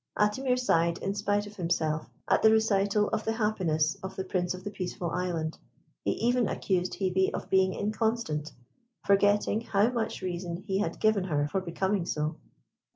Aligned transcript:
Atimir 0.17 0.57
sighed, 0.57 0.97
in 0.97 1.13
spite 1.13 1.45
of 1.45 1.57
himself, 1.57 2.09
at 2.27 2.41
the 2.41 2.49
recital 2.49 3.07
of 3.09 3.23
the 3.23 3.33
happiness 3.33 3.93
of 4.01 4.15
the 4.15 4.23
Prince 4.23 4.55
of 4.55 4.63
the 4.63 4.71
Peaceful 4.71 5.11
Island. 5.11 5.59
He 6.05 6.13
even 6.13 6.47
accused 6.47 6.93
Hebe 6.93 7.29
of 7.35 7.51
being 7.51 7.75
inconstant, 7.75 8.51
forgetting 9.05 9.61
how 9.61 9.91
much 9.91 10.23
reason 10.23 10.57
he 10.65 10.79
had 10.79 10.99
given 10.99 11.25
her 11.25 11.47
for 11.47 11.61
becoming 11.61 12.07
so. 12.07 12.37